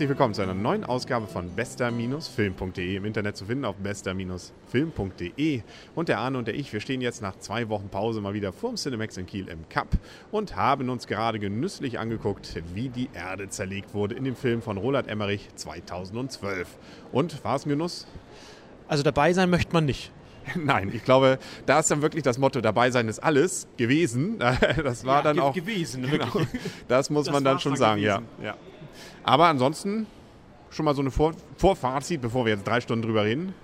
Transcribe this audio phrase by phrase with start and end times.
[0.00, 2.96] herzlich willkommen zu einer neuen Ausgabe von bester-film.de.
[2.96, 5.60] Im Internet zu finden auf bester-film.de.
[5.94, 8.50] Und der Arne und der ich, wir stehen jetzt nach zwei Wochen Pause mal wieder
[8.54, 9.88] vorm Cinemax in Kiel im Cup
[10.30, 14.78] und haben uns gerade genüsslich angeguckt, wie die Erde zerlegt wurde in dem Film von
[14.78, 16.78] Roland Emmerich 2012.
[17.12, 18.06] Und war es ein Genuss?
[18.88, 20.12] Also dabei sein möchte man nicht.
[20.54, 24.38] Nein, ich glaube, da ist dann wirklich das Motto, dabei sein ist alles gewesen.
[24.82, 26.04] Das war ja, dann auch gewesen.
[26.10, 26.46] Genau,
[26.88, 28.22] das muss das man dann schon sagen, ja.
[28.42, 28.56] ja.
[29.22, 30.06] Aber ansonsten
[30.70, 33.54] schon mal so eine Vor Vorfazit, bevor wir jetzt drei Stunden drüber reden.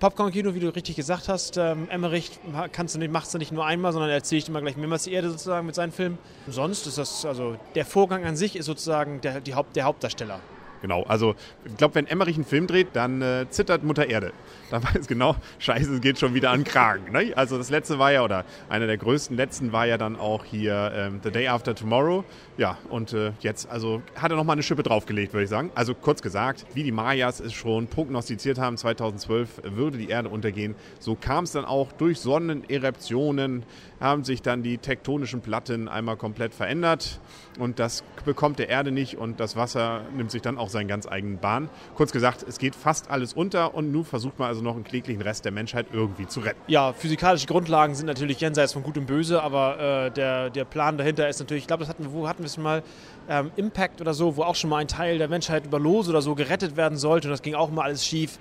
[0.00, 2.30] Popcorn-Kino, wie du richtig gesagt hast, ähm, Emmerich
[2.72, 5.28] kannst du nicht, machst du nicht nur einmal, sondern erzählt immer gleich mehrmals die Erde
[5.28, 6.16] sozusagen mit seinen Filmen.
[6.48, 10.40] Sonst ist das, also der Vorgang an sich ist sozusagen der, Haupt, der Hauptdarsteller.
[10.82, 11.34] Genau, also
[11.64, 14.32] ich glaube, wenn Emmerich einen Film dreht, dann äh, zittert Mutter Erde.
[14.70, 17.12] Da weiß genau, scheiße, es geht schon wieder an Kragen.
[17.12, 17.32] Ne?
[17.36, 20.92] Also das letzte war ja, oder einer der größten letzten war ja dann auch hier
[20.94, 22.24] ähm, The Day After Tomorrow.
[22.56, 25.70] Ja, und äh, jetzt, also hat er nochmal eine Schippe draufgelegt, würde ich sagen.
[25.74, 30.74] Also kurz gesagt, wie die Mayas es schon prognostiziert haben, 2012 würde die Erde untergehen.
[30.98, 33.64] So kam es dann auch durch Sonneneruptionen,
[34.00, 37.20] haben sich dann die tektonischen Platten einmal komplett verändert
[37.60, 41.06] und das bekommt der Erde nicht und das Wasser nimmt sich dann auch seinen ganz
[41.06, 41.68] eigenen Bahn.
[41.94, 45.22] Kurz gesagt, es geht fast alles unter und nun versucht man also noch einen kläglichen
[45.22, 46.60] Rest der Menschheit irgendwie zu retten.
[46.66, 50.98] Ja, physikalische Grundlagen sind natürlich jenseits von Gut und Böse, aber äh, der, der Plan
[50.98, 52.82] dahinter ist natürlich, ich glaube, das hatten wir, wo hatten wir es mal,
[53.28, 56.22] ähm, Impact oder so, wo auch schon mal ein Teil der Menschheit über Los oder
[56.22, 58.38] so gerettet werden sollte und das ging auch mal alles schief.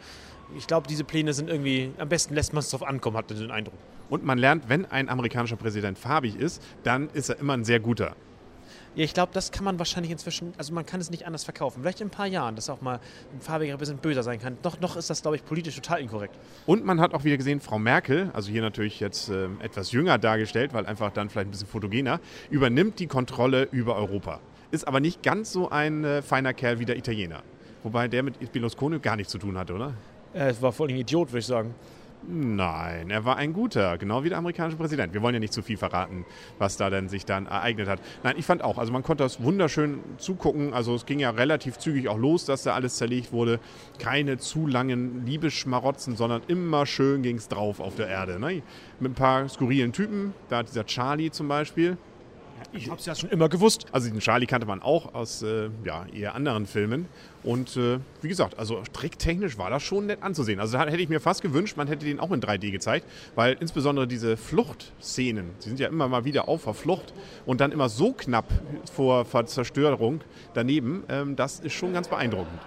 [0.58, 3.39] Ich glaube, diese Pläne sind irgendwie, am besten lässt man es drauf ankommen, hat man
[3.39, 3.78] den Eindruck.
[4.09, 7.80] Und man lernt, wenn ein amerikanischer Präsident farbig ist, dann ist er immer ein sehr
[7.80, 8.16] guter.
[8.95, 11.82] Ja, ich glaube, das kann man wahrscheinlich inzwischen, also man kann es nicht anders verkaufen.
[11.82, 13.00] Vielleicht in ein paar Jahren, dass auch mal
[13.34, 14.58] ein farbiger ein bisschen böser sein kann.
[14.64, 16.36] Noch, noch ist das, glaube ich, politisch total inkorrekt.
[16.66, 20.17] Und man hat auch wieder gesehen, Frau Merkel, also hier natürlich jetzt äh, etwas jünger
[20.17, 24.39] dargestellt, weil einfach dann vielleicht ein bisschen fotogener, übernimmt die Kontrolle über Europa.
[24.72, 27.44] Ist aber nicht ganz so ein äh, feiner Kerl wie der Italiener.
[27.83, 29.94] Wobei der mit Berlusconi gar nichts zu tun hatte, oder?
[30.33, 31.73] Er war voll ein Idiot, würde ich sagen.
[32.28, 35.14] Nein, er war ein guter, genau wie der amerikanische Präsident.
[35.14, 36.26] Wir wollen ja nicht zu viel verraten,
[36.58, 38.02] was da denn sich dann ereignet hat.
[38.24, 40.74] Nein, ich fand auch, also man konnte das wunderschön zugucken.
[40.74, 43.60] Also es ging ja relativ zügig auch los, dass da alles zerlegt wurde.
[44.00, 48.38] Keine zu langen Liebesschmarotzen, sondern immer schön ging es drauf auf der Erde.
[48.38, 48.64] Ne?
[49.00, 50.34] Mit ein paar skurrilen Typen.
[50.50, 51.98] Da hat dieser Charlie zum Beispiel,
[52.71, 53.86] ich habe es ja schon immer gewusst.
[53.92, 57.08] Also den Charlie kannte man auch aus äh, ja, eher anderen Filmen.
[57.43, 60.59] Und äh, wie gesagt, also tricktechnisch war das schon nett anzusehen.
[60.59, 63.05] Also da hätte ich mir fast gewünscht, man hätte den auch in 3D gezeigt,
[63.36, 67.14] weil insbesondere diese Fluchtszenen, die sind ja immer mal wieder auf der Flucht
[67.45, 68.45] und dann immer so knapp
[68.91, 70.21] vor, vor Zerstörung
[70.53, 72.59] daneben, ähm, das ist schon ganz beeindruckend.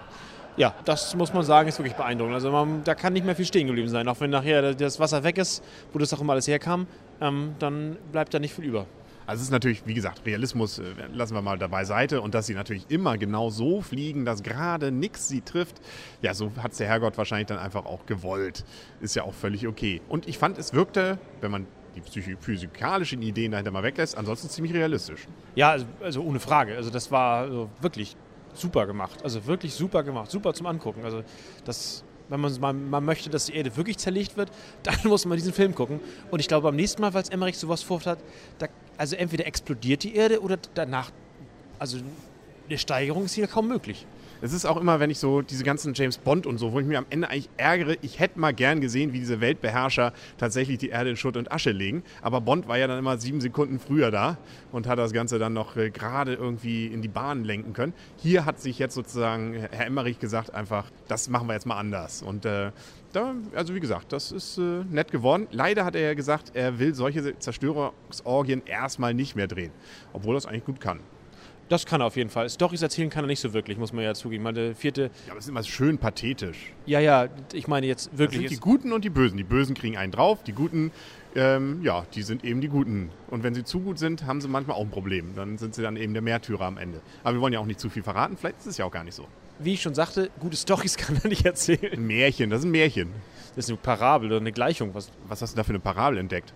[0.55, 2.35] Ja, das muss man sagen, ist wirklich beeindruckend.
[2.35, 4.07] Also man, da kann nicht mehr viel stehen geblieben sein.
[4.07, 6.85] Auch wenn nachher das Wasser weg ist, wo das auch immer alles herkam,
[7.21, 8.85] ähm, dann bleibt da nicht viel über.
[9.25, 12.47] Also es ist natürlich, wie gesagt, Realismus äh, lassen wir mal dabei Seite und dass
[12.47, 15.81] sie natürlich immer genau so fliegen, dass gerade nichts sie trifft.
[16.21, 18.65] Ja, so hat es der Herrgott wahrscheinlich dann einfach auch gewollt.
[19.01, 20.01] Ist ja auch völlig okay.
[20.09, 24.73] Und ich fand, es wirkte, wenn man die physikalischen Ideen dahinter mal weglässt, ansonsten ziemlich
[24.73, 25.27] realistisch.
[25.55, 26.75] Ja, also, also ohne Frage.
[26.75, 28.15] Also das war also wirklich
[28.53, 29.23] super gemacht.
[29.23, 30.31] Also wirklich super gemacht.
[30.31, 31.03] Super zum Angucken.
[31.03, 31.23] Also
[31.65, 34.49] das wenn man mal, man möchte, dass die Erde wirklich zerlegt wird,
[34.83, 35.99] dann muss man diesen Film gucken.
[36.31, 38.19] Und ich glaube, beim nächsten Mal, es Emmerich sowas vorhat,
[38.57, 38.67] da,
[38.97, 41.11] also entweder explodiert die Erde oder danach,
[41.79, 41.97] also
[42.69, 44.05] eine Steigerung ist hier kaum möglich.
[44.43, 46.85] Es ist auch immer, wenn ich so diese ganzen James Bond und so, wo ich
[46.85, 50.89] mir am Ende eigentlich ärgere, ich hätte mal gern gesehen, wie diese Weltbeherrscher tatsächlich die
[50.89, 52.03] Erde in Schutt und Asche legen.
[52.21, 54.37] Aber Bond war ja dann immer sieben Sekunden früher da
[54.73, 57.93] und hat das Ganze dann noch äh, gerade irgendwie in die Bahn lenken können.
[58.17, 62.21] Hier hat sich jetzt sozusagen Herr Emmerich gesagt, einfach, das machen wir jetzt mal anders.
[62.21, 62.71] Und äh,
[63.13, 65.47] da, also wie gesagt, das ist äh, nett geworden.
[65.51, 69.71] Leider hat er ja gesagt, er will solche Zerstörungsorgien erstmal nicht mehr drehen,
[70.11, 70.99] obwohl er es eigentlich gut kann.
[71.69, 72.49] Das kann er auf jeden Fall.
[72.49, 74.43] Storys erzählen kann er nicht so wirklich, muss man ja zugeben.
[74.43, 75.03] Meine vierte.
[75.25, 76.73] Ja, aber es ist immer schön pathetisch.
[76.85, 78.43] Ja, ja, ich meine jetzt wirklich.
[78.43, 79.37] Das sind die Guten und die Bösen.
[79.37, 80.91] Die Bösen kriegen einen drauf, die Guten,
[81.35, 83.09] ähm, ja, die sind eben die Guten.
[83.29, 85.33] Und wenn sie zu gut sind, haben sie manchmal auch ein Problem.
[85.35, 87.01] Dann sind sie dann eben der Märtyrer am Ende.
[87.23, 88.37] Aber wir wollen ja auch nicht zu viel verraten.
[88.37, 89.27] Vielleicht ist es ja auch gar nicht so.
[89.59, 91.93] Wie ich schon sagte, gute Storys kann er nicht erzählen.
[91.93, 93.09] Ein Märchen, das ist ein Märchen.
[93.55, 94.93] Das ist eine Parabel oder eine Gleichung.
[94.93, 96.53] Was, was hast du da für eine Parabel entdeckt?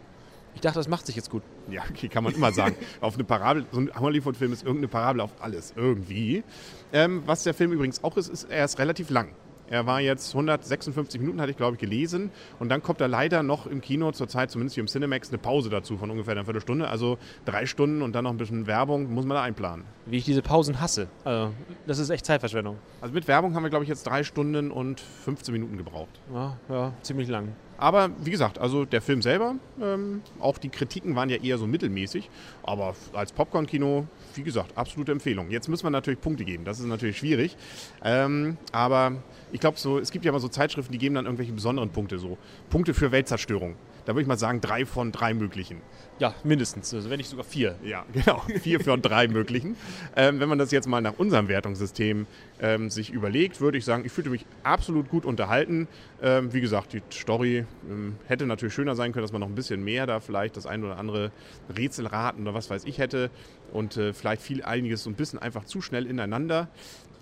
[0.58, 1.44] Ich dachte, das macht sich jetzt gut.
[1.70, 2.76] Ja, okay, kann man immer sagen.
[3.02, 6.44] auf eine Parabel, so ein Hollywood-Film ist irgendeine Parabel auf alles, irgendwie.
[6.92, 9.30] Ähm, was der Film übrigens auch ist, ist, er ist relativ lang.
[9.70, 12.32] Er war jetzt 156 Minuten, hatte ich glaube ich gelesen.
[12.58, 15.70] Und dann kommt er leider noch im Kino zurzeit, zumindest hier im Cinemax, eine Pause
[15.70, 16.88] dazu von ungefähr einer Viertelstunde.
[16.88, 19.86] Also drei Stunden und dann noch ein bisschen Werbung, muss man da einplanen.
[20.08, 21.08] Wie ich diese Pausen hasse.
[21.24, 21.54] Also,
[21.86, 22.78] das ist echt Zeitverschwendung.
[23.00, 26.20] Also mit Werbung haben wir glaube ich jetzt drei Stunden und 15 Minuten gebraucht.
[26.34, 27.54] Ja, ja ziemlich lang.
[27.78, 31.68] Aber wie gesagt, also der Film selber, ähm, auch die Kritiken waren ja eher so
[31.68, 32.30] mittelmäßig.
[32.64, 35.52] Aber als Popcorn-Kino, wie gesagt, absolute Empfehlung.
[35.52, 36.66] Jetzt müssen wir natürlich Punkte geben.
[36.66, 37.56] Das ist natürlich schwierig.
[38.04, 39.14] Ähm, aber
[39.52, 42.18] ich glaube, so, es gibt ja immer so Zeitschriften, die geben dann irgendwelche besonderen Punkte.
[42.18, 42.38] So
[42.70, 43.76] Punkte für Weltzerstörung.
[44.08, 45.82] Da würde ich mal sagen, drei von drei möglichen.
[46.18, 46.94] Ja, mindestens.
[46.94, 47.76] Also wenn nicht sogar vier.
[47.84, 48.42] Ja, genau.
[48.62, 49.76] Vier von drei möglichen.
[50.16, 52.26] Ähm, wenn man das jetzt mal nach unserem Wertungssystem
[52.62, 55.90] ähm, sich überlegt, würde ich sagen, ich fühlte mich absolut gut unterhalten.
[56.22, 59.56] Ähm, wie gesagt, die Story ähm, hätte natürlich schöner sein können, dass man noch ein
[59.56, 61.34] bisschen mehr da vielleicht das ein oder andere
[61.78, 63.30] Rätselraten oder was weiß ich hätte.
[63.74, 66.70] Und äh, vielleicht fiel einiges so ein bisschen einfach zu schnell ineinander.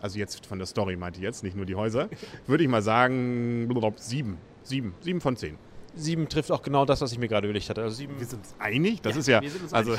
[0.01, 2.09] Also jetzt von der Story meinte ich jetzt, nicht nur die Häuser.
[2.45, 4.37] Würde ich mal sagen, sieben.
[4.61, 4.93] Sieben.
[5.01, 5.57] Sieben von zehn.
[5.95, 7.81] Sieben trifft auch genau das, was ich mir gerade überlegt hatte.
[7.81, 9.01] Also sieben Wir sind uns einig?
[9.01, 9.41] Das Ja, ist ja.
[9.41, 9.95] wir sind uns also,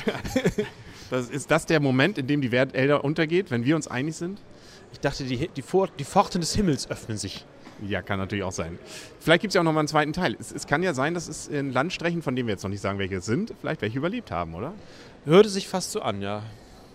[1.11, 4.17] das ist das der Moment, in dem die Welt Elder untergeht, wenn wir uns einig
[4.17, 4.41] sind?
[4.93, 7.45] ich dachte, die, die, Vor die Pforten des Himmels öffnen sich.
[7.87, 8.79] Ja, kann natürlich auch sein.
[9.21, 10.37] Vielleicht gibt es ja auch noch mal einen zweiten Teil.
[10.41, 12.81] Es, es kann ja sein, dass es in Landstrichen, von denen wir jetzt noch nicht
[12.81, 14.73] sagen, welche es sind, vielleicht welche überlebt haben, oder?
[15.27, 16.43] Hörte sich fast so an, ja.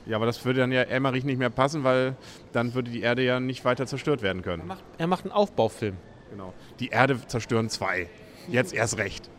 [0.08, 2.16] Ja, aber das würde dann ja Emmerich nicht mehr passen, weil
[2.54, 4.66] dann würde die Erde ja nicht weiter zerstört werden können.
[4.66, 5.98] Macht, er macht einen Aufbaufilm.
[6.32, 6.54] Genau.
[6.80, 8.10] Die Erde zerstören zwei.
[8.50, 9.30] Jetzt erst recht.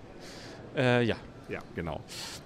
[0.76, 1.16] Äh, ja.
[1.48, 2.00] Ja, genau.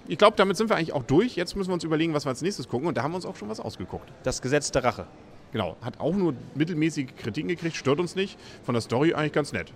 [0.07, 1.35] Ich glaube, damit sind wir eigentlich auch durch.
[1.35, 2.87] Jetzt müssen wir uns überlegen, was wir als nächstes gucken.
[2.87, 4.11] Und da haben wir uns auch schon was ausgeguckt.
[4.23, 5.07] Das Gesetz der Rache.
[5.53, 5.77] Genau.
[5.81, 8.37] Hat auch nur mittelmäßige Kritiken gekriegt, stört uns nicht.
[8.63, 9.71] Von der Story eigentlich ganz nett.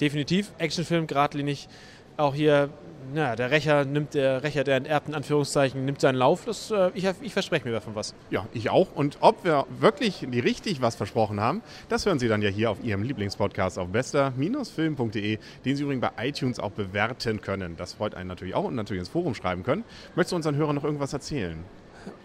[0.00, 0.52] Definitiv.
[0.58, 1.68] Actionfilm, geradlinig.
[2.16, 2.68] Auch hier,
[3.14, 6.44] na, der Rächer nimmt, der Rächer, der enterbt, in Anführungszeichen, nimmt seinen Lauf.
[6.44, 8.14] Das, äh, ich, ich verspreche mir davon was.
[8.30, 8.88] Ja, ich auch.
[8.94, 12.82] Und ob wir wirklich richtig was versprochen haben, das hören Sie dann ja hier auf
[12.82, 17.76] Ihrem Lieblingspodcast auf bester-film.de, den Sie übrigens bei iTunes auch bewerten können.
[17.76, 19.84] Das freut einen natürlich auch und natürlich ins Forum schreiben können.
[20.14, 21.64] Möchtest du unseren Hörern noch irgendwas erzählen?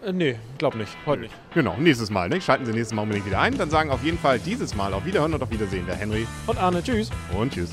[0.04, 0.96] Äh, nee, glaub nicht.
[1.06, 1.34] Heute nicht.
[1.54, 2.28] Genau, nächstes Mal.
[2.28, 2.40] Ne?
[2.40, 3.56] Schalten Sie nächstes Mal unbedingt wieder ein.
[3.56, 6.58] Dann sagen auf jeden Fall dieses Mal auf Wiederhören und auf Wiedersehen der Henry Und
[6.58, 7.10] Arne, tschüss.
[7.36, 7.70] und Tschüss.